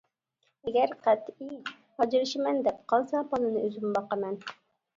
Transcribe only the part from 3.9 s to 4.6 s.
باقىمەن.